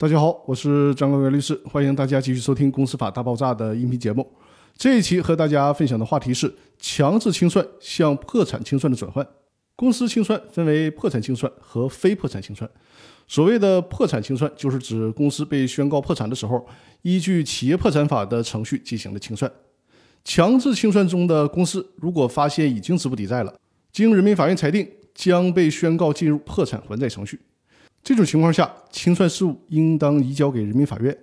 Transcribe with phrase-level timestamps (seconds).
[0.00, 4.24] 大家好，我是张高元律师，欢迎大家继续收听《公司法大爆炸》的音频节目。
[4.76, 9.26] 这一期和大家分享的话题是强制清算向破产清算的转换。
[9.74, 12.70] 公司清算分为破产清算和非破产清算。
[13.26, 16.64] 所谓的破产清算，就是指公司被宣告破产的时候，
[17.02, 19.50] 依据企业破产法的程序进行的清算。
[20.22, 23.52] 强制清算中的公司，如果发现已经资不抵债了，
[23.90, 27.40] 经人民法院裁定，将被宣告进入破产还债程序。
[28.08, 31.14] 这种情况下，清算事务应当移交给人民法院。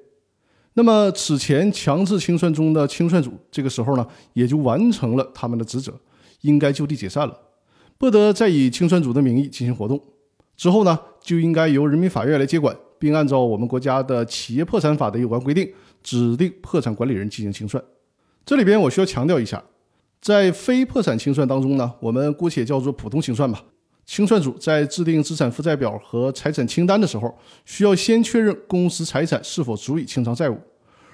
[0.75, 5.91] 那么，此前强制清算中的清算组，这个时候呢，也就完成了他们的职责，
[6.41, 7.35] 应该就地解散了，
[7.97, 9.99] 不得再以清算组的名义进行活动。
[10.55, 15.67] 之后呢，就应该由人民法院来接管，并按照我们国家的企业破产法的有关规定，
[16.03, 17.83] 指定破产管理人进行清算。
[18.45, 19.63] 这里边我需要强调一下，
[20.21, 23.63] 在非破产清算当中呢，我们姑且叫做普通清算吧。
[24.05, 30.57] 清算组在制定资产负债表和财产清单的时候，需要先确认公司财产是否足以清偿债务。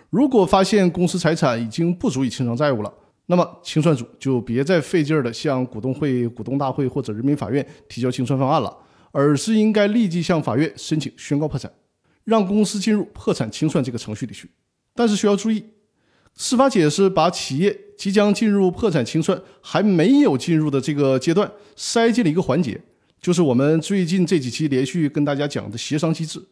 [0.09, 2.93] 如果发现公司财产已经不足以清偿债务了，
[3.27, 8.75] 那么清算组就别再费劲儿的向股东会、股东大会或者人民法院提交清算方案了，
[9.13, 11.71] 而是应该立即向法院申请宣告破产，
[12.25, 14.51] 让公司进入破产清算这个程序里去。
[14.93, 15.63] 但是需要注意，
[16.35, 22.81] 司法解释把企业即将进入破产清算还没有进入的这个阶段塞进了一个环节。
[23.19, 26.43] 就是我们最近这几期连续跟大家讲的协商机制，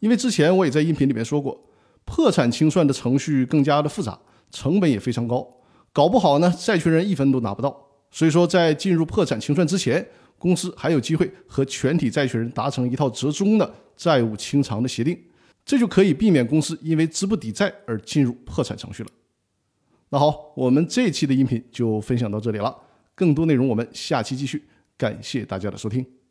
[0.00, 1.58] 因为之前我也在音频里面说过，
[2.04, 4.18] 破产清算的程序更加的复杂，
[4.50, 5.46] 成本也非常高，
[5.90, 7.74] 搞不好呢债权人一分都拿不到。
[8.10, 15.18] 所以说，在进入破产清算之前，公司还有机会和全体债权人达成一套折中的债务清偿的协定，
[15.64, 19.10] 这就可以避免公司因为资不抵债而进入破产程序了。
[20.10, 22.76] 那好，我们这一期的音频就分享到这里了，
[23.14, 24.62] 更多内容我们下期继续。
[24.98, 26.21] 感谢大家的收听。